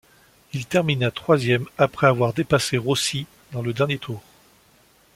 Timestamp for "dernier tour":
3.71-4.23